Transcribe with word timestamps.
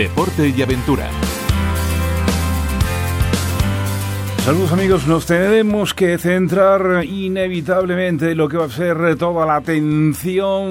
deporte 0.00 0.48
y 0.48 0.62
aventura. 0.62 1.10
Saludos 4.44 4.72
amigos, 4.72 5.06
nos 5.06 5.26
tenemos 5.26 5.92
que 5.92 6.16
centrar 6.16 7.04
inevitablemente 7.04 8.30
en 8.30 8.38
lo 8.38 8.48
que 8.48 8.56
va 8.56 8.64
a 8.64 8.70
ser 8.70 9.16
toda 9.16 9.44
la 9.44 9.56
atención 9.56 10.70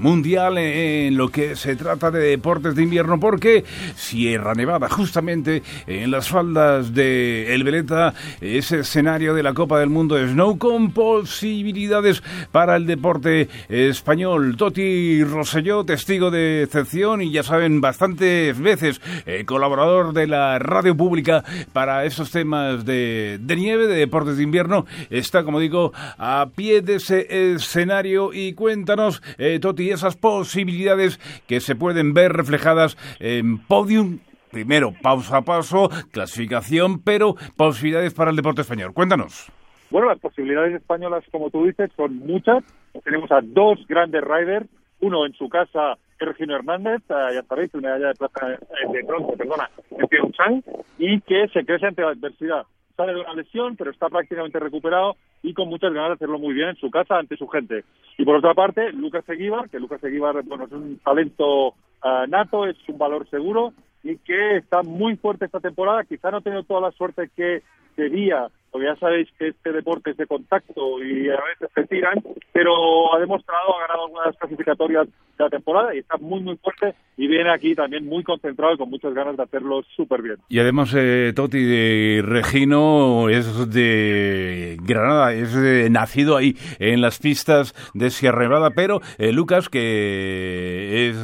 mundial 0.00 0.58
en 0.58 1.16
lo 1.16 1.28
que 1.30 1.54
se 1.56 1.76
trata 1.76 2.10
de 2.10 2.30
deportes 2.30 2.74
de 2.74 2.82
invierno 2.82 3.18
porque 3.20 3.64
Sierra 3.94 4.52
Nevada, 4.54 4.88
justamente 4.90 5.62
en 5.86 6.10
las 6.10 6.28
faldas 6.28 6.92
de 6.92 7.54
El 7.54 7.62
Veleta, 7.62 8.12
ese 8.40 8.80
escenario 8.80 9.32
de 9.32 9.44
la 9.44 9.54
Copa 9.54 9.78
del 9.78 9.88
Mundo 9.88 10.16
de 10.16 10.28
Snow 10.28 10.58
con 10.58 10.90
posibilidades 10.90 12.22
para 12.50 12.74
el 12.76 12.86
deporte 12.86 13.48
español. 13.68 14.56
Toti 14.58 15.22
Rosselló, 15.24 15.84
testigo 15.84 16.32
de 16.32 16.64
excepción 16.64 17.22
y 17.22 17.30
ya 17.30 17.44
saben, 17.44 17.80
bastantes 17.80 18.58
veces 18.58 19.00
eh, 19.24 19.44
colaborador 19.46 20.12
de 20.12 20.26
la 20.26 20.58
radio 20.58 20.96
pública 20.96 21.44
para 21.72 22.04
temas 22.30 22.84
de, 22.84 23.38
nieve, 23.56 23.86
de 23.86 23.96
deportes 23.96 24.36
de 24.36 24.42
invierno, 24.42 24.86
está, 25.10 25.44
como 25.44 25.60
digo, 25.60 25.92
a 26.18 26.48
pie 26.54 26.82
de 26.82 26.96
ese 26.96 27.52
escenario 27.52 28.32
y 28.32 28.54
cuéntanos, 28.54 29.22
eh, 29.38 29.58
Toti, 29.60 29.90
esas 29.90 30.16
posibilidades 30.16 31.18
que 31.46 31.60
se 31.60 31.74
pueden 31.74 32.14
ver 32.14 32.32
reflejadas 32.32 32.96
en 33.20 33.58
podium 33.58 34.18
primero 34.50 34.92
paso 35.02 35.34
a 35.34 35.42
paso, 35.42 35.90
clasificación, 36.12 37.00
pero 37.02 37.34
posibilidades 37.56 38.14
para 38.14 38.30
el 38.30 38.36
deporte 38.36 38.62
español. 38.62 38.92
Cuéntanos. 38.94 39.50
Bueno, 39.90 40.08
las 40.08 40.20
posibilidades 40.20 40.74
españolas, 40.74 41.24
como 41.30 41.50
tú 41.50 41.66
dices, 41.66 41.90
son 41.96 42.18
muchas. 42.18 42.62
Tenemos 43.04 43.30
a 43.32 43.40
dos 43.42 43.84
grandes 43.88 44.22
riders, 44.22 44.66
uno 45.00 45.26
en 45.26 45.32
su 45.34 45.48
casa 45.48 45.98
Regino 46.18 46.56
Hernández, 46.56 47.02
ya 47.08 47.42
sabéis, 47.42 47.72
una 47.74 47.88
medalla 47.88 48.08
de 48.08 48.14
plata 48.14 48.52
eh, 48.54 48.58
de 48.92 49.02
bronce, 49.02 49.36
perdona, 49.36 49.70
en 49.90 50.06
Pyeongchang, 50.06 50.62
y 50.98 51.20
que 51.22 51.48
se 51.48 51.64
crece 51.64 51.86
ante 51.86 52.02
la 52.02 52.10
adversidad. 52.10 52.64
Sale 52.96 53.14
de 53.14 53.20
una 53.20 53.34
lesión, 53.34 53.76
pero 53.76 53.90
está 53.90 54.08
prácticamente 54.08 54.58
recuperado 54.60 55.16
y 55.42 55.52
con 55.52 55.68
muchas 55.68 55.92
ganas 55.92 56.10
de 56.10 56.14
hacerlo 56.14 56.38
muy 56.38 56.54
bien 56.54 56.70
en 56.70 56.76
su 56.76 56.90
casa 56.90 57.18
ante 57.18 57.36
su 57.36 57.48
gente. 57.48 57.84
Y 58.16 58.24
por 58.24 58.36
otra 58.36 58.54
parte, 58.54 58.92
Lucas 58.92 59.28
Eguíbar, 59.28 59.68
que 59.68 59.80
Lucas 59.80 60.02
Eguíbar, 60.04 60.42
bueno, 60.44 60.64
es 60.64 60.72
un 60.72 60.98
talento 60.98 61.74
eh, 62.04 62.24
nato, 62.28 62.66
es 62.66 62.76
un 62.88 62.98
valor 62.98 63.28
seguro 63.28 63.72
y 64.04 64.16
que 64.18 64.58
está 64.58 64.82
muy 64.82 65.16
fuerte 65.16 65.46
esta 65.46 65.60
temporada. 65.60 66.04
Quizá 66.04 66.30
no 66.30 66.36
ha 66.36 66.40
tenido 66.40 66.62
toda 66.62 66.80
la 66.80 66.92
suerte 66.92 67.30
que 67.34 67.62
quería 67.96 68.48
porque 68.74 68.88
ya 68.88 68.96
sabéis 68.96 69.28
que 69.38 69.46
este 69.46 69.70
deporte 69.70 70.10
es 70.10 70.16
de 70.16 70.26
contacto 70.26 71.00
y 71.00 71.30
a 71.30 71.36
veces 71.36 71.70
se 71.72 71.86
tiran, 71.86 72.20
pero 72.52 73.14
ha 73.14 73.20
demostrado, 73.20 73.78
ha 73.78 73.82
ganado 73.82 74.06
algunas 74.06 74.36
clasificatorias 74.36 75.06
la 75.44 75.50
temporada 75.50 75.94
y 75.94 75.98
está 75.98 76.16
muy, 76.16 76.40
muy 76.40 76.56
fuerte 76.56 76.94
y 77.16 77.28
viene 77.28 77.52
aquí 77.52 77.74
también 77.74 78.06
muy 78.06 78.24
concentrado 78.24 78.74
y 78.74 78.78
con 78.78 78.90
muchas 78.90 79.14
ganas 79.14 79.36
de 79.36 79.42
hacerlo 79.42 79.82
súper 79.96 80.22
bien. 80.22 80.36
Y 80.48 80.58
además, 80.58 80.92
eh, 80.96 81.32
Toti 81.34 81.62
de 81.62 82.22
Regino 82.24 83.28
es 83.28 83.70
de 83.70 84.76
Granada, 84.82 85.32
es 85.32 85.54
nacido 85.90 86.36
ahí 86.36 86.56
en 86.78 87.00
las 87.00 87.18
pistas 87.18 87.74
de 87.94 88.10
Sierra 88.10 88.42
Nevada, 88.42 88.70
pero 88.70 89.00
eh, 89.18 89.32
Lucas, 89.32 89.68
que 89.68 91.08
es 91.08 91.16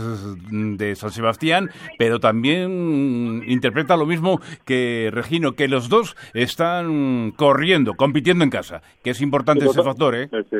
de 0.50 0.94
San 0.94 1.10
Sebastián, 1.10 1.70
pero 1.98 2.20
también 2.20 3.42
interpreta 3.46 3.96
lo 3.96 4.06
mismo 4.06 4.40
que 4.64 5.10
Regino, 5.12 5.52
que 5.52 5.68
los 5.68 5.88
dos 5.88 6.16
están 6.34 7.32
corriendo, 7.36 7.94
compitiendo 7.94 8.44
en 8.44 8.50
casa, 8.50 8.82
que 9.02 9.10
es 9.10 9.20
importante 9.20 9.64
ese 9.64 9.82
factor, 9.82 10.14
¿eh? 10.14 10.28
Sí, 10.50 10.58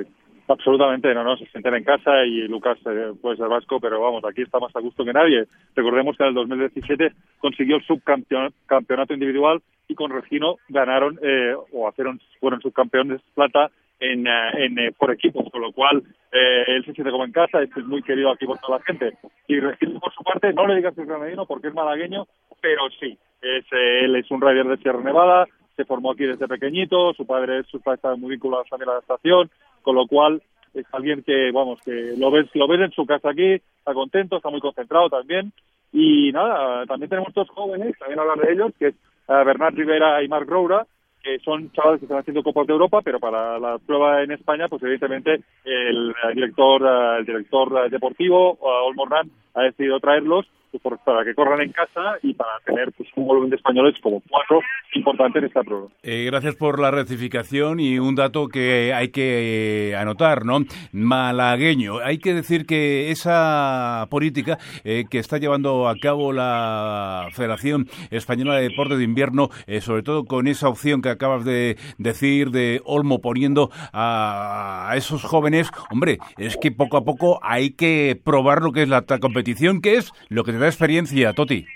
Absolutamente, 0.50 1.14
no, 1.14 1.22
no, 1.22 1.36
se 1.36 1.46
sienten 1.46 1.76
en 1.76 1.84
casa 1.84 2.24
y 2.24 2.48
Lucas 2.48 2.76
eh, 2.84 3.12
puede 3.22 3.36
ser 3.36 3.46
vasco, 3.46 3.78
pero 3.78 4.00
vamos, 4.00 4.24
aquí 4.24 4.42
está 4.42 4.58
más 4.58 4.74
a 4.74 4.80
gusto 4.80 5.04
que 5.04 5.12
nadie. 5.12 5.46
Recordemos 5.76 6.16
que 6.16 6.24
en 6.24 6.30
el 6.30 6.34
2017 6.34 7.12
consiguió 7.38 7.76
el 7.76 7.84
subcampeonato 7.84 9.14
individual 9.14 9.62
y 9.86 9.94
con 9.94 10.10
Regino 10.10 10.56
ganaron 10.68 11.20
eh, 11.22 11.54
o 11.72 11.88
hicieron, 11.88 12.20
fueron 12.40 12.60
subcampeones 12.60 13.20
plata 13.32 13.70
en, 14.00 14.26
eh, 14.26 14.64
en 14.64 14.92
por 14.94 15.12
equipos, 15.12 15.48
con 15.52 15.60
lo 15.60 15.70
cual 15.70 16.02
él 16.32 16.84
se 16.84 16.94
siente 16.94 17.12
como 17.12 17.24
en 17.24 17.32
casa, 17.32 17.62
es 17.62 17.70
muy 17.86 18.02
querido 18.02 18.32
aquí 18.32 18.44
por 18.44 18.58
toda 18.58 18.78
la 18.78 18.84
gente. 18.84 19.18
Y 19.46 19.60
Regino, 19.60 20.00
por 20.00 20.12
su 20.12 20.24
parte, 20.24 20.52
no 20.52 20.66
le 20.66 20.74
digas 20.74 20.96
que 20.96 21.02
es 21.02 21.06
granadino 21.06 21.46
porque 21.46 21.68
es 21.68 21.74
malagueño, 21.74 22.26
pero 22.60 22.90
sí, 22.98 23.16
es, 23.40 23.64
él 23.70 24.16
es 24.16 24.28
un 24.32 24.40
rider 24.40 24.66
de 24.66 24.78
Sierra 24.78 25.00
Nevada, 25.00 25.46
se 25.80 25.86
formó 25.86 26.12
aquí 26.12 26.24
desde 26.24 26.46
pequeñito, 26.46 27.14
su 27.14 27.26
padre, 27.26 27.62
su 27.64 27.80
padre 27.80 27.96
está 27.96 28.14
muy 28.16 28.32
vinculado 28.32 28.64
también 28.68 28.90
a 28.90 28.94
la 28.94 28.98
estación, 28.98 29.50
con 29.80 29.94
lo 29.96 30.06
cual 30.06 30.42
es 30.74 30.84
alguien 30.92 31.22
que, 31.22 31.50
vamos, 31.52 31.80
que 31.82 32.14
lo 32.18 32.30
ves, 32.30 32.48
lo 32.54 32.68
ves 32.68 32.80
en 32.80 32.90
su 32.92 33.06
casa 33.06 33.30
aquí, 33.30 33.54
está 33.54 33.94
contento, 33.94 34.36
está 34.36 34.50
muy 34.50 34.60
concentrado 34.60 35.08
también. 35.08 35.52
Y 35.92 36.30
nada, 36.32 36.84
también 36.86 37.08
tenemos 37.08 37.32
dos 37.32 37.48
jóvenes, 37.48 37.98
también 37.98 38.20
hablar 38.20 38.38
de 38.38 38.52
ellos, 38.52 38.72
que 38.78 38.88
es 38.88 38.94
uh, 39.28 39.44
Bernard 39.44 39.74
Rivera 39.74 40.22
y 40.22 40.28
Marc 40.28 40.48
Roura, 40.48 40.86
que 41.22 41.38
son 41.40 41.72
chavales 41.72 42.00
que 42.00 42.04
están 42.04 42.20
haciendo 42.20 42.42
Copas 42.42 42.66
de 42.66 42.74
Europa, 42.74 43.00
pero 43.02 43.18
para 43.18 43.58
la 43.58 43.78
prueba 43.78 44.22
en 44.22 44.32
España, 44.32 44.68
pues 44.68 44.82
evidentemente 44.82 45.40
el, 45.64 46.14
director 46.34 46.82
el 47.18 47.24
director 47.24 47.90
deportivo, 47.90 48.58
Olmorran, 48.60 49.30
ha 49.60 49.64
decidido 49.64 50.00
traerlos 50.00 50.46
pues, 50.70 51.00
para 51.04 51.24
que 51.24 51.34
corran 51.34 51.60
en 51.60 51.72
casa 51.72 52.18
y 52.22 52.34
para 52.34 52.50
tener 52.64 52.92
pues, 52.96 53.08
un 53.16 53.26
volumen 53.26 53.50
de 53.50 53.56
españoles 53.56 53.94
como 54.02 54.22
cuatro 54.28 54.60
importante 54.94 55.38
en 55.38 55.46
esta 55.46 55.62
prueba. 55.62 55.88
Eh, 56.02 56.24
gracias 56.26 56.56
por 56.56 56.80
la 56.80 56.90
rectificación 56.90 57.80
y 57.80 57.98
un 57.98 58.14
dato 58.14 58.48
que 58.48 58.92
hay 58.92 59.08
que 59.10 59.90
eh, 59.90 59.96
anotar, 59.96 60.44
¿no? 60.44 60.60
Malagueño. 60.92 61.98
Hay 61.98 62.18
que 62.18 62.34
decir 62.34 62.66
que 62.66 63.10
esa 63.10 64.06
política 64.10 64.58
eh, 64.84 65.04
que 65.10 65.18
está 65.18 65.38
llevando 65.38 65.88
a 65.88 65.96
cabo 65.96 66.32
la 66.32 67.28
Federación 67.32 67.86
Española 68.10 68.56
de 68.56 68.68
Deportes 68.68 68.98
de 68.98 69.04
Invierno, 69.04 69.48
sobre 69.80 70.02
todo 70.02 70.24
con 70.24 70.46
esa 70.46 70.68
opción 70.68 71.02
que 71.02 71.08
acabas 71.08 71.44
de 71.44 71.76
decir 71.98 72.50
de 72.50 72.80
Olmo 72.84 73.20
poniendo 73.20 73.70
a, 73.92 74.92
esos 74.96 75.24
jóvenes, 75.24 75.70
hombre, 75.90 76.18
es 76.38 76.56
que 76.56 76.70
poco 76.70 76.96
a 76.96 77.04
poco 77.04 77.38
hay 77.42 77.70
que 77.70 78.20
probar 78.24 78.62
lo 78.62 78.72
que 78.72 78.82
es 78.82 78.88
la 78.88 79.02
competición, 79.02 79.49
que 79.82 79.96
es 79.96 80.12
lo 80.28 80.44
que 80.44 80.52
te 80.52 80.58
da 80.58 80.66
experiencia, 80.66 81.32
Toti. 81.32 81.66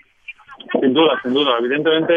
Sin 0.80 0.94
duda, 0.94 1.20
sin 1.22 1.34
duda. 1.34 1.58
Evidentemente, 1.58 2.14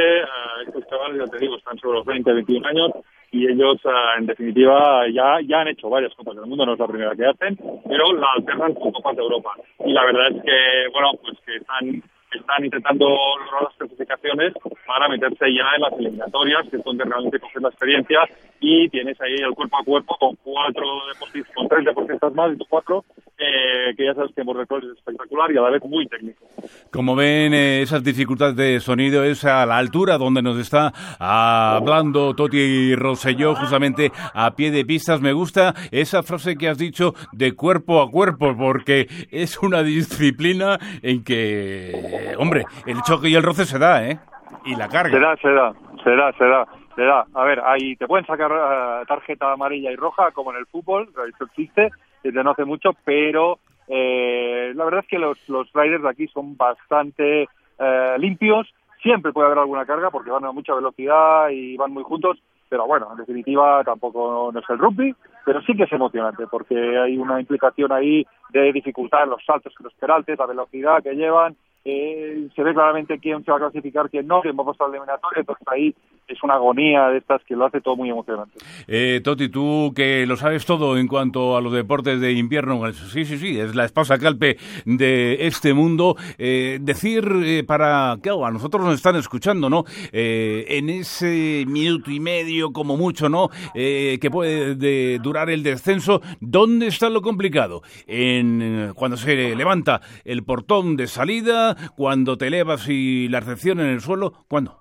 estos 0.65 0.87
chavales, 0.87 1.19
ya 1.19 1.31
te 1.31 1.39
digo, 1.39 1.57
están 1.57 1.77
sobre 1.79 1.97
los 1.97 2.05
20, 2.05 2.33
21 2.33 2.67
años 2.67 2.91
y 3.31 3.47
ellos, 3.47 3.77
en 4.17 4.25
definitiva, 4.25 5.05
ya, 5.13 5.39
ya 5.45 5.61
han 5.61 5.67
hecho 5.67 5.89
varias 5.89 6.13
Copas 6.15 6.35
del 6.35 6.45
Mundo, 6.45 6.65
no 6.65 6.73
es 6.73 6.79
la 6.79 6.87
primera 6.87 7.15
que 7.15 7.25
hacen, 7.25 7.57
pero 7.87 8.13
la 8.13 8.27
alternan 8.35 8.73
con 8.73 8.91
Copas 8.91 9.15
de 9.15 9.21
Europa. 9.21 9.51
Y 9.85 9.93
la 9.93 10.05
verdad 10.05 10.27
es 10.31 10.43
que, 10.43 10.91
bueno, 10.93 11.11
pues 11.21 11.37
que 11.45 11.57
están 11.57 12.03
están 12.31 12.65
intentando 12.65 13.07
lograr 13.07 13.63
las 13.63 13.75
clasificaciones 13.75 14.53
para 14.85 15.07
meterse 15.07 15.45
ya 15.53 15.75
en 15.75 15.81
las 15.81 15.93
eliminatorias, 15.93 16.69
que 16.69 16.77
es 16.77 16.83
donde 16.83 17.05
realmente 17.05 17.39
coges 17.39 17.61
la 17.61 17.69
experiencia 17.69 18.19
y 18.59 18.89
tienes 18.89 19.19
ahí 19.21 19.35
el 19.35 19.53
cuerpo 19.53 19.77
a 19.77 19.83
cuerpo 19.83 20.17
con 20.19 20.35
cuatro 20.43 20.85
deportistas, 21.13 21.55
con 21.55 21.67
tres 21.69 21.85
deportistas 21.85 22.33
más 22.33 22.51
cuatro 22.69 23.05
eh, 23.39 23.93
que 23.95 24.05
ya 24.05 24.13
sabes 24.15 24.31
que 24.33 24.41
hemos 24.41 24.57
es 24.57 24.97
espectacular 24.97 25.51
y 25.51 25.57
a 25.57 25.61
la 25.61 25.69
vez 25.69 25.83
muy 25.83 26.07
técnico. 26.07 26.45
Como 26.91 27.15
ven, 27.15 27.53
eh, 27.53 27.81
esas 27.81 28.03
dificultades 28.03 28.55
de 28.55 28.79
sonido 28.79 29.23
es 29.23 29.45
a 29.45 29.65
la 29.65 29.77
altura 29.77 30.17
donde 30.17 30.41
nos 30.41 30.57
está 30.57 30.91
hablando 31.19 32.35
Toti 32.35 32.95
Rosselló, 32.95 33.55
justamente 33.55 34.11
a 34.33 34.55
pie 34.55 34.71
de 34.71 34.85
pistas. 34.85 35.21
Me 35.21 35.33
gusta 35.33 35.73
esa 35.91 36.23
frase 36.23 36.57
que 36.57 36.67
has 36.67 36.77
dicho 36.77 37.13
de 37.31 37.53
cuerpo 37.53 38.01
a 38.01 38.09
cuerpo, 38.09 38.55
porque 38.57 39.07
es 39.29 39.61
una 39.61 39.83
disciplina 39.83 40.79
en 41.03 41.23
que, 41.23 42.33
hombre, 42.39 42.65
el 42.85 43.01
choque 43.03 43.29
y 43.29 43.35
el 43.35 43.43
roce 43.43 43.65
se 43.65 43.77
da, 43.77 44.07
¿eh? 44.07 44.19
Y 44.65 44.75
la 44.75 44.87
carga. 44.89 45.11
Se 45.11 45.19
da, 45.19 45.35
se 45.37 45.49
da, 45.49 45.73
se 46.03 46.11
da, 46.15 46.31
se 46.33 46.45
da. 46.45 46.67
Se 46.95 47.03
da. 47.03 47.27
A 47.35 47.43
ver, 47.43 47.61
ahí 47.63 47.95
te 47.95 48.07
pueden 48.07 48.25
sacar 48.25 48.51
eh, 48.51 49.05
tarjeta 49.07 49.53
amarilla 49.53 49.91
y 49.91 49.95
roja, 49.95 50.31
como 50.31 50.51
en 50.51 50.57
el 50.57 50.65
fútbol, 50.65 51.07
eso 51.29 51.45
existe, 51.45 51.91
desde 52.23 52.43
no 52.43 52.51
hace 52.51 52.65
mucho, 52.65 52.91
pero 53.03 53.59
eh, 53.87 54.73
la 54.75 54.85
verdad 54.85 55.01
es 55.01 55.07
que 55.07 55.19
los, 55.19 55.37
los 55.47 55.71
riders 55.73 56.03
de 56.03 56.09
aquí 56.09 56.27
son 56.27 56.57
bastante 56.57 57.47
eh, 57.79 58.15
limpios. 58.19 58.67
Siempre 59.01 59.31
puede 59.31 59.47
haber 59.47 59.59
alguna 59.59 59.85
carga 59.85 60.09
porque 60.09 60.31
van 60.31 60.45
a 60.45 60.51
mucha 60.51 60.73
velocidad 60.73 61.49
y 61.49 61.77
van 61.77 61.93
muy 61.93 62.03
juntos, 62.03 62.39
pero 62.67 62.87
bueno, 62.87 63.07
en 63.11 63.17
definitiva 63.17 63.83
tampoco 63.83 64.49
no 64.51 64.59
es 64.59 64.69
el 64.69 64.79
rugby, 64.79 65.15
pero 65.45 65.61
sí 65.61 65.75
que 65.75 65.83
es 65.83 65.91
emocionante 65.93 66.47
porque 66.47 66.75
hay 66.97 67.17
una 67.17 67.39
implicación 67.39 67.91
ahí 67.91 68.25
de 68.49 68.73
dificultad 68.73 69.23
en 69.23 69.29
los 69.29 69.45
saltos, 69.45 69.73
en 69.79 69.83
los 69.83 69.93
peraltes, 69.93 70.37
la 70.37 70.45
velocidad 70.47 71.03
que 71.03 71.15
llevan 71.15 71.55
eh, 71.89 72.49
se 72.53 72.63
ve 72.63 72.73
claramente 72.73 73.17
quién 73.17 73.45
se 73.45 73.51
va 73.51 73.57
a 73.57 73.61
clasificar, 73.61 74.09
quién 74.09 74.27
no, 74.27 74.41
quién 74.41 74.57
va 74.57 74.63
a 74.63 74.65
pasar 74.65 74.89
la 74.89 74.97
eliminatoria, 74.97 75.39
entonces 75.39 75.67
ahí 75.71 75.95
es 76.27 76.43
una 76.43 76.55
agonía 76.55 77.07
de 77.07 77.19
estas 77.19 77.41
que 77.45 77.55
lo 77.55 77.65
hace 77.65 77.79
todo 77.79 77.95
muy 77.95 78.09
emocionante. 78.09 78.59
Eh, 78.87 79.21
Toti, 79.23 79.47
tú 79.47 79.93
que 79.95 80.25
lo 80.27 80.35
sabes 80.35 80.65
todo 80.65 80.97
en 80.97 81.07
cuanto 81.07 81.55
a 81.55 81.61
los 81.61 81.71
deportes 81.71 82.19
de 82.19 82.33
invierno, 82.33 82.91
sí, 82.91 83.23
sí, 83.23 83.37
sí, 83.37 83.57
es 83.57 83.73
la 83.73 83.85
esposa 83.85 84.17
calpe 84.17 84.57
de 84.83 85.47
este 85.47 85.73
mundo, 85.73 86.17
eh, 86.37 86.79
decir 86.81 87.31
eh, 87.43 87.63
para, 87.65 88.17
que 88.21 88.29
a 88.29 88.51
nosotros 88.51 88.83
nos 88.83 88.95
están 88.95 89.15
escuchando, 89.15 89.69
¿no? 89.69 89.85
En 90.11 90.89
ese 90.89 91.63
minuto 91.67 92.11
y 92.11 92.19
medio, 92.19 92.73
como 92.73 92.97
mucho, 92.97 93.29
¿no? 93.29 93.49
que 93.73 94.29
puede 94.31 95.19
durar 95.19 95.49
el 95.49 95.63
descenso, 95.63 96.21
¿dónde 96.41 96.87
está 96.87 97.09
lo 97.09 97.21
complicado? 97.21 97.81
En 98.05 98.91
cuando 98.95 99.15
se 99.15 99.55
levanta 99.55 100.01
el 100.25 100.43
portón 100.43 100.97
de 100.97 101.07
salida, 101.07 101.76
cuando 101.95 102.37
te 102.37 102.47
elevas 102.47 102.87
y 102.89 103.27
la 103.29 103.39
recepción 103.39 103.79
en 103.79 103.87
el 103.87 104.01
suelo, 104.01 104.33
¿cuándo? 104.47 104.79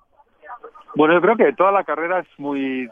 Bueno, 0.95 1.13
yo 1.13 1.21
creo 1.21 1.35
que 1.37 1.53
toda 1.53 1.71
la 1.71 1.83
carrera 1.83 2.21
es 2.21 2.27
muy... 2.39 2.89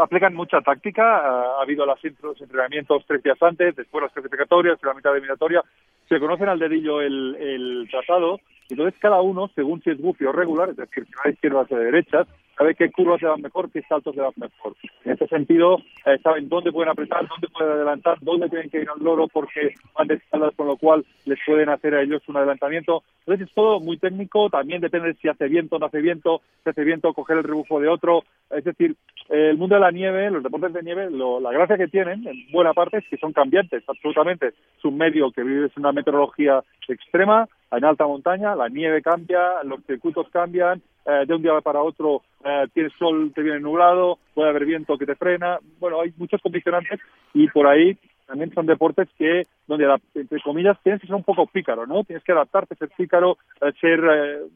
aplican 0.00 0.34
mucha 0.34 0.60
táctica. 0.62 1.18
ha 1.18 1.62
habido 1.62 1.86
los 1.86 2.40
entrenamientos 2.40 3.04
tres 3.06 3.22
días 3.22 3.40
antes, 3.40 3.76
después 3.76 4.02
las 4.02 4.12
clasificatorias, 4.12 4.82
la 4.82 4.94
mitad 4.94 5.14
de 5.14 5.20
minatoria. 5.20 5.62
Se 6.08 6.18
conocen 6.18 6.48
al 6.48 6.58
dedillo 6.58 7.00
el, 7.00 7.36
el 7.36 7.88
trazado. 7.88 8.40
Entonces, 8.68 8.98
cada 9.00 9.20
uno, 9.20 9.48
según 9.54 9.80
si 9.82 9.90
es 9.90 10.00
buffy 10.00 10.24
o 10.24 10.32
regular, 10.32 10.70
es 10.70 10.76
decir, 10.76 11.06
si 11.06 11.12
va 11.12 11.22
de 11.26 11.30
izquierda 11.30 11.60
hacia 11.62 11.78
derecha, 11.78 12.26
sabe 12.60 12.74
qué 12.74 12.90
curvas 12.90 13.22
le 13.22 13.28
van 13.28 13.40
mejor, 13.40 13.70
qué 13.72 13.80
saltos 13.88 14.14
le 14.14 14.20
van 14.20 14.34
mejor. 14.36 14.76
En 15.06 15.12
este 15.12 15.26
sentido, 15.28 15.78
eh, 16.04 16.18
saben 16.22 16.46
dónde 16.50 16.70
pueden 16.70 16.90
apretar, 16.90 17.26
dónde 17.26 17.48
pueden 17.48 17.72
adelantar, 17.72 18.18
dónde 18.20 18.50
tienen 18.50 18.68
que 18.68 18.82
ir 18.82 18.88
al 18.90 19.02
loro 19.02 19.28
porque 19.28 19.72
van 19.96 20.06
de 20.06 20.16
espaldas, 20.16 20.54
con 20.54 20.66
lo 20.66 20.76
cual 20.76 21.06
les 21.24 21.38
pueden 21.46 21.70
hacer 21.70 21.94
a 21.94 22.02
ellos 22.02 22.22
un 22.28 22.36
adelantamiento. 22.36 23.02
Entonces, 23.20 23.48
es 23.48 23.54
todo 23.54 23.80
muy 23.80 23.96
técnico. 23.96 24.50
También 24.50 24.82
depende 24.82 25.14
si 25.14 25.28
hace 25.28 25.48
viento 25.48 25.76
o 25.76 25.78
no 25.78 25.86
hace 25.86 26.02
viento. 26.02 26.42
Si 26.62 26.68
hace 26.68 26.84
viento, 26.84 27.14
coger 27.14 27.38
el 27.38 27.44
rebufo 27.44 27.80
de 27.80 27.88
otro. 27.88 28.24
Es 28.50 28.64
decir, 28.64 28.94
el 29.30 29.56
mundo 29.56 29.76
de 29.76 29.80
la 29.80 29.90
nieve, 29.90 30.30
los 30.30 30.42
deportes 30.42 30.74
de 30.74 30.82
nieve, 30.82 31.08
la 31.10 31.52
gracia 31.52 31.78
que 31.78 31.88
tienen, 31.88 32.26
en 32.28 32.52
buena 32.52 32.74
parte, 32.74 32.98
es 32.98 33.08
que 33.08 33.16
son 33.16 33.32
cambiantes, 33.32 33.82
absolutamente. 33.88 34.48
Es 34.48 34.84
un 34.84 34.98
medio 34.98 35.30
que 35.30 35.44
vive 35.44 35.70
una 35.78 35.92
meteorología 35.92 36.62
extrema, 36.88 37.48
en 37.70 37.84
alta 37.84 38.06
montaña, 38.06 38.54
la 38.54 38.68
nieve 38.68 39.02
cambia, 39.02 39.62
los 39.64 39.84
circuitos 39.86 40.28
cambian, 40.30 40.82
eh, 41.06 41.24
de 41.26 41.34
un 41.34 41.42
día 41.42 41.60
para 41.60 41.82
otro 41.82 42.22
eh, 42.44 42.66
tienes 42.74 42.92
sol, 42.98 43.32
te 43.34 43.42
viene 43.42 43.60
nublado, 43.60 44.18
puede 44.34 44.50
haber 44.50 44.64
viento 44.64 44.98
que 44.98 45.06
te 45.06 45.14
frena. 45.14 45.58
Bueno, 45.78 46.00
hay 46.00 46.12
muchos 46.16 46.40
condicionantes 46.42 47.00
y 47.32 47.48
por 47.48 47.66
ahí 47.66 47.96
también 48.26 48.52
son 48.54 48.66
deportes 48.66 49.08
que, 49.18 49.42
donde, 49.66 49.86
entre 50.14 50.40
comillas, 50.42 50.78
tienes 50.82 51.00
que 51.00 51.06
ser 51.06 51.16
un 51.16 51.24
poco 51.24 51.46
pícaro, 51.46 51.86
¿no? 51.86 52.04
Tienes 52.04 52.22
que 52.22 52.32
adaptarte, 52.32 52.76
ser 52.76 52.90
pícaro, 52.96 53.38
eh, 53.60 53.72
ser 53.80 54.00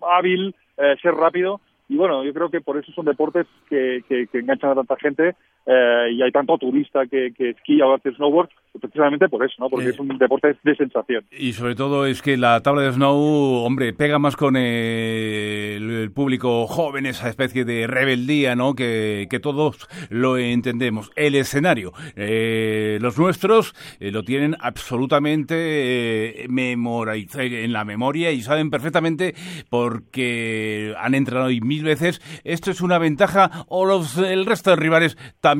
hábil, 0.00 0.54
ser 0.76 1.14
rápido 1.14 1.60
y 1.88 1.96
bueno, 1.96 2.24
yo 2.24 2.32
creo 2.32 2.50
que 2.50 2.60
por 2.60 2.78
eso 2.78 2.92
son 2.92 3.04
deportes 3.04 3.46
que, 3.68 4.02
enganchan 4.32 4.70
a 4.70 4.74
tanta 4.74 4.96
gente 4.96 5.36
eh, 5.66 6.12
y 6.12 6.22
hay 6.22 6.30
tanto 6.30 6.58
turista 6.58 7.06
que, 7.06 7.32
que 7.32 7.50
esquía 7.50 7.86
o 7.86 7.94
hace 7.94 8.12
snowboard, 8.12 8.50
precisamente 8.78 9.30
por 9.30 9.42
eso, 9.44 9.54
¿no? 9.58 9.70
Porque 9.70 9.86
eh, 9.86 9.90
es 9.90 9.98
un 9.98 10.08
deporte 10.18 10.54
de 10.62 10.76
sensación. 10.76 11.24
Y 11.30 11.54
sobre 11.54 11.74
todo 11.74 12.04
es 12.04 12.20
que 12.20 12.36
la 12.36 12.60
tabla 12.60 12.82
de 12.82 12.92
snow, 12.92 13.64
hombre, 13.64 13.94
pega 13.94 14.18
más 14.18 14.36
con 14.36 14.56
el, 14.56 16.10
público 16.14 16.66
joven, 16.66 17.06
esa 17.06 17.30
especie 17.30 17.64
de 17.64 17.86
rebeldía, 17.86 18.54
¿no? 18.56 18.74
Que, 18.74 19.26
que 19.30 19.40
todos 19.40 19.88
lo 20.10 20.36
entendemos. 20.36 21.10
El 21.16 21.34
escenario, 21.34 21.92
eh, 22.14 22.98
los 23.00 23.18
nuestros 23.18 23.74
lo 24.00 24.22
tienen 24.22 24.56
absolutamente 24.60 26.44
memorizado 26.48 27.44
en 27.44 27.72
la 27.72 27.84
memoria 27.84 28.32
y 28.32 28.42
saben 28.42 28.70
perfectamente 28.70 29.34
porque 29.70 30.94
han 30.98 31.14
entrenado 31.14 31.48
mil 31.62 31.84
veces, 31.84 32.20
esto 32.44 32.70
es 32.70 32.80
una 32.80 32.98
ventaja 32.98 33.64
o 33.68 33.86
los, 33.86 34.18
el 34.18 34.46
resto 34.46 34.70
de 34.70 34.76
rivales 34.76 35.16
también 35.40 35.53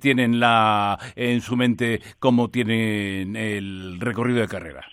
tienen 0.00 0.40
la 0.40 0.98
en 1.16 1.40
su 1.40 1.56
mente 1.56 2.00
como 2.18 2.50
tienen 2.50 3.36
el 3.36 3.98
recorrido 4.00 4.40
de 4.40 4.48
carrera. 4.48 4.84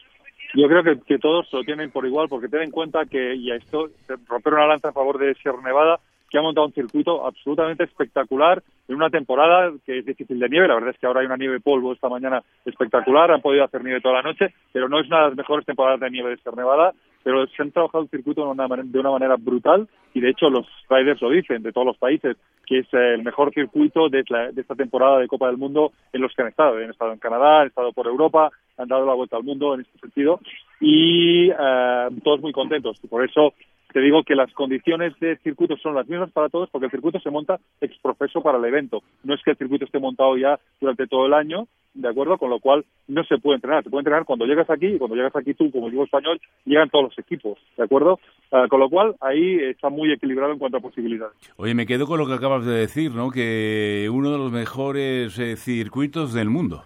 Yo 0.54 0.68
creo 0.68 0.84
que, 0.84 1.00
que 1.06 1.20
todos 1.20 1.52
lo 1.52 1.64
tienen 1.64 1.92
por 1.92 2.06
igual, 2.06 2.30
porque 2.30 2.48
ten 2.48 2.62
en 2.64 2.72
cuenta 2.72 3.06
que, 3.06 3.36
y 3.36 3.52
esto, 3.52 3.90
romper 4.28 4.54
una 4.54 4.68
lanza 4.68 4.90
a 4.90 4.94
favor 4.94 5.18
de 5.18 5.36
Sierra 5.36 5.62
Nevada, 5.64 6.00
que 6.30 6.38
ha 6.38 6.42
montado 6.42 6.68
un 6.68 6.74
circuito 6.74 7.26
absolutamente 7.26 7.84
espectacular 7.84 8.62
en 8.88 8.96
una 8.96 9.10
temporada 9.10 9.72
que 9.86 10.00
es 10.00 10.06
difícil 10.06 10.40
de 10.40 10.50
nieve. 10.50 10.68
La 10.68 10.76
verdad 10.76 10.92
es 10.92 11.00
que 11.00 11.08
ahora 11.08 11.22
hay 11.22 11.26
una 11.26 11.38
nieve 11.38 11.60
polvo 11.60 11.94
esta 11.94 12.10
mañana 12.10 12.42
espectacular. 12.66 13.32
Han 13.32 13.42
podido 13.42 13.64
hacer 13.64 13.84
nieve 13.84 14.02
toda 14.02 14.16
la 14.16 14.24
noche, 14.24 14.54
pero 14.74 14.90
no 14.90 15.00
es 15.00 15.08
una 15.08 15.20
de 15.20 15.28
las 15.30 15.38
mejores 15.38 15.66
temporadas 15.66 16.00
de 16.00 16.10
nieve 16.10 16.32
de 16.32 16.38
Sierra 16.38 16.58
Nevada. 16.58 16.94
Pero 17.24 17.46
se 17.48 17.62
han 17.62 17.72
trabajado 17.72 18.04
el 18.04 18.10
circuito 18.10 18.44
de 18.44 18.50
una, 18.50 18.68
de 18.68 19.00
una 19.00 19.12
manera 19.12 19.36
brutal 19.38 19.88
y 20.14 20.22
de 20.22 20.30
hecho 20.30 20.50
los 20.50 20.66
riders 20.90 21.22
lo 21.22 21.30
dicen 21.30 21.62
de 21.62 21.72
todos 21.72 21.88
los 21.88 21.98
países 21.98 22.38
que 22.68 22.80
es 22.80 22.94
el 22.94 23.24
mejor 23.24 23.54
circuito 23.54 24.10
de, 24.10 24.24
de 24.52 24.62
esta 24.62 24.76
temporada 24.76 25.20
de 25.20 25.28
Copa 25.28 25.48
del 25.48 25.58
Mundo 25.58 25.94
en 26.12 26.22
los 26.22 26.34
que 26.34 26.42
han 26.42 26.50
estado. 26.50 26.76
Han 26.78 26.92
estado 26.92 27.14
en 27.14 27.20
Canadá, 27.20 27.62
han 27.62 27.68
estado 27.68 27.94
por 27.94 28.08
Europa, 28.08 28.52
han 28.78 28.88
dado 28.90 29.06
la 29.06 29.14
vuelta 29.14 29.38
al 29.38 29.44
mundo 29.44 29.74
en 29.74 29.82
este 29.82 29.98
sentido 30.00 30.40
y 30.80 31.50
eh, 31.50 32.08
todos 32.24 32.42
muy 32.42 32.52
contentos. 32.52 33.00
Por 33.10 33.24
eso 33.24 33.54
te 33.94 34.02
digo 34.02 34.24
que 34.24 34.36
las 34.36 34.52
condiciones 34.54 35.18
de 35.20 35.38
circuito 35.38 35.78
son 35.78 35.96
las 35.96 36.08
mismas 36.08 36.32
para 36.32 36.50
todos 36.50 36.70
porque 36.70 36.86
el 36.86 36.92
circuito 36.92 37.20
se 37.20 37.32
monta 37.32 37.58
ex 37.80 37.98
profeso 38.00 38.42
para 38.42 38.58
el 38.58 38.66
evento. 38.66 39.02
No 39.24 39.34
es 39.34 39.42
que 39.44 39.52
el 39.52 39.58
circuito 39.58 39.86
esté 39.86 40.00
montado 40.00 40.38
ya 40.38 40.60
durante 40.82 41.08
todo 41.08 41.26
el 41.26 41.34
año, 41.34 41.68
¿de 41.98 42.08
acuerdo? 42.08 42.38
Con 42.38 42.50
lo 42.50 42.60
cual 42.60 42.86
no 43.08 43.24
se 43.24 43.38
puede 43.38 43.56
entrenar. 43.56 43.84
Se 43.84 43.90
puede 43.90 44.02
entrenar 44.02 44.26
cuando 44.26 44.46
llegas 44.46 44.70
aquí 44.70 44.88
y 44.88 44.98
cuando 44.98 45.16
llegas 45.16 45.36
aquí 45.36 45.54
tú, 45.54 45.72
como 45.72 45.90
digo 45.90 46.04
español, 46.04 46.40
llegan 46.66 46.90
todos 46.90 47.06
los 47.06 47.20
equipos, 47.20 47.58
¿de 47.76 47.84
acuerdo? 47.84 48.20
Ah, 48.52 48.68
con 48.70 48.80
lo 48.80 48.90
cual 48.90 49.16
ahí 49.20 49.58
está 49.60 49.90
muy 49.90 50.12
equilibrado 50.12 50.54
en 50.54 50.60
cuanto 50.60 50.78
a 50.78 50.82
posibilidades. 50.82 51.36
Oye, 51.58 51.74
me 51.74 51.86
quedo 51.86 52.06
con 52.08 52.20
lo 52.20 52.28
que 52.28 52.34
acabas 52.34 52.66
de 52.66 52.74
decir, 52.74 53.12
¿no? 53.12 53.32
Que 53.32 54.10
uno 54.12 54.32
de 54.32 54.38
los 54.38 54.52
mejores 54.52 55.38
eh, 55.40 55.56
circuitos 55.58 56.34
del 56.34 56.50
mundo. 56.50 56.84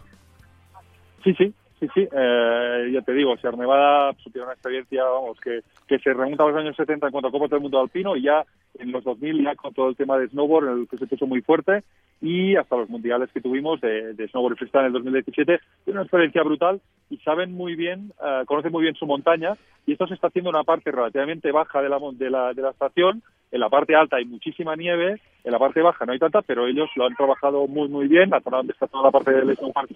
Sí, 1.23 1.33
sí, 1.35 1.53
Sí, 1.81 1.87
sí, 1.95 2.07
eh, 2.11 2.91
ya 2.93 3.01
te 3.01 3.11
digo, 3.11 3.35
Sierra 3.37 3.57
Nevada 3.57 4.13
pues, 4.13 4.31
tiene 4.31 4.43
una 4.43 4.53
experiencia, 4.53 5.03
vamos, 5.03 5.39
que, 5.39 5.61
que 5.87 5.97
se 5.97 6.13
remonta 6.13 6.43
a 6.43 6.49
los 6.49 6.55
años 6.55 6.75
70 6.75 7.07
en 7.07 7.11
cuanto 7.11 7.29
a 7.29 7.31
Copa 7.31 7.47
del 7.47 7.59
Mundo 7.59 7.81
Alpino 7.81 8.15
y 8.15 8.21
ya 8.21 8.45
en 8.77 8.91
los 8.91 9.03
2000 9.03 9.43
ya 9.43 9.55
con 9.55 9.73
todo 9.73 9.89
el 9.89 9.95
tema 9.95 10.19
de 10.19 10.27
snowboard, 10.27 10.67
en 10.67 10.79
el 10.81 10.87
que 10.87 10.99
se 10.99 11.07
puso 11.07 11.25
muy 11.25 11.41
fuerte, 11.41 11.83
y 12.21 12.55
hasta 12.55 12.77
los 12.77 12.89
mundiales 12.89 13.29
que 13.33 13.41
tuvimos 13.41 13.81
de, 13.81 14.13
de 14.13 14.27
snowboard 14.27 14.57
freestyle 14.57 14.81
en 14.81 14.87
el 14.87 14.93
2017, 14.93 15.59
tiene 15.83 15.99
una 15.99 16.03
experiencia 16.03 16.43
brutal 16.43 16.79
y 17.09 17.17
saben 17.17 17.51
muy 17.51 17.75
bien, 17.75 18.13
uh, 18.19 18.45
conocen 18.45 18.71
muy 18.71 18.83
bien 18.83 18.95
su 18.95 19.05
montaña, 19.05 19.53
y 19.85 19.93
esto 19.93 20.05
se 20.07 20.13
está 20.13 20.27
haciendo 20.27 20.51
en 20.51 20.55
una 20.55 20.63
parte 20.63 20.91
relativamente 20.91 21.51
baja 21.51 21.81
de 21.81 21.89
la, 21.89 21.99
de 22.13 22.29
la, 22.29 22.53
de 22.53 22.61
la 22.61 22.69
estación, 22.69 23.23
en 23.51 23.59
la 23.59 23.69
parte 23.69 23.95
alta 23.95 24.17
hay 24.17 24.25
muchísima 24.25 24.75
nieve, 24.75 25.19
en 25.43 25.51
la 25.51 25.59
parte 25.59 25.81
baja 25.81 26.05
no 26.05 26.13
hay 26.13 26.19
tanta, 26.19 26.41
pero 26.41 26.67
ellos 26.67 26.89
lo 26.95 27.05
han 27.05 27.15
trabajado 27.15 27.67
muy, 27.67 27.89
muy 27.89 28.07
bien, 28.07 28.29
la 28.29 28.39
zona 28.41 28.57
donde 28.57 28.73
está 28.73 28.87
toda 28.87 29.05
la 29.05 29.11
parte 29.11 29.31
del 29.31 29.55
Snow 29.57 29.73
Park 29.73 29.89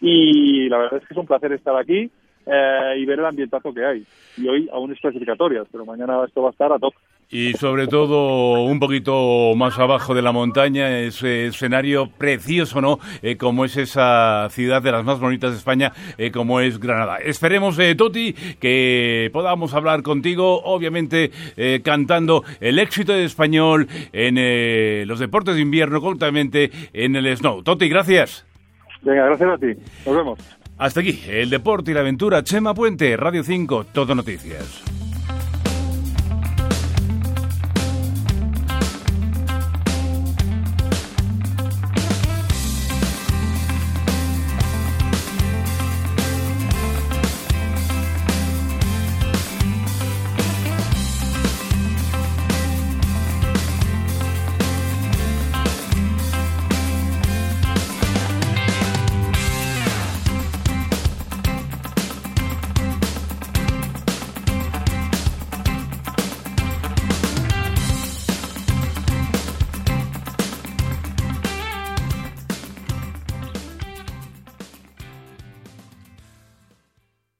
y 0.00 0.68
la 0.68 0.78
verdad 0.78 1.00
es 1.00 1.06
que 1.06 1.14
es 1.14 1.18
un 1.18 1.26
placer 1.26 1.52
estar 1.52 1.76
aquí 1.76 2.10
eh, 2.46 2.94
y 2.98 3.04
ver 3.04 3.18
el 3.18 3.26
ambientazo 3.26 3.72
que 3.72 3.84
hay. 3.84 4.06
Y 4.36 4.48
hoy 4.48 4.68
aún 4.72 4.92
es 4.92 5.00
clasificatorias, 5.00 5.66
pero 5.70 5.84
mañana 5.84 6.24
esto 6.26 6.42
va 6.42 6.48
a 6.48 6.52
estar 6.52 6.72
a 6.72 6.78
top. 6.78 6.94
Y 7.34 7.54
sobre 7.54 7.86
todo 7.86 8.62
un 8.62 8.78
poquito 8.78 9.54
más 9.56 9.78
abajo 9.78 10.14
de 10.14 10.20
la 10.20 10.32
montaña, 10.32 10.98
ese 10.98 11.46
escenario 11.46 12.10
precioso, 12.18 12.82
¿no? 12.82 12.98
Eh, 13.22 13.38
como 13.38 13.64
es 13.64 13.78
esa 13.78 14.48
ciudad 14.50 14.82
de 14.82 14.92
las 14.92 15.02
más 15.02 15.18
bonitas 15.18 15.52
de 15.52 15.56
España, 15.56 15.92
eh, 16.18 16.30
como 16.30 16.60
es 16.60 16.78
Granada. 16.78 17.16
Esperemos, 17.16 17.78
eh, 17.78 17.94
Toti, 17.94 18.34
que 18.60 19.30
podamos 19.32 19.72
hablar 19.72 20.02
contigo, 20.02 20.62
obviamente 20.62 21.30
cantando 21.82 22.44
el 22.60 22.78
éxito 22.78 23.14
de 23.14 23.24
español 23.24 23.88
en 24.12 25.08
los 25.08 25.18
deportes 25.18 25.54
de 25.54 25.62
invierno, 25.62 26.02
concretamente 26.02 26.70
en 26.92 27.16
el 27.16 27.34
snow. 27.34 27.62
Toti, 27.62 27.88
gracias. 27.88 28.44
Venga, 29.00 29.24
gracias 29.24 29.50
a 29.50 29.58
ti. 29.58 29.74
Nos 30.04 30.16
vemos. 30.16 30.61
Hasta 30.82 30.98
aquí, 30.98 31.22
el 31.28 31.48
deporte 31.48 31.92
y 31.92 31.94
la 31.94 32.00
aventura. 32.00 32.42
Chema 32.42 32.74
Puente, 32.74 33.16
Radio 33.16 33.44
5, 33.44 33.86
Todo 33.92 34.16
Noticias. 34.16 34.82